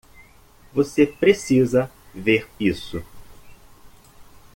Você 0.73 1.05
precisa 1.05 1.87
ver 2.11 2.47
isso. 2.59 3.05